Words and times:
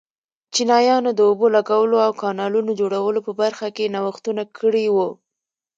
چینایانو 0.53 1.09
د 1.15 1.19
اوبو 1.29 1.45
لګولو 1.55 1.97
او 2.05 2.11
کانالونو 2.21 2.71
جوړولو 2.79 3.19
په 3.27 3.31
برخه 3.41 3.67
کې 3.75 3.91
نوښتونه 3.95 4.43
کړي 4.57 4.85
وو. 4.95 5.09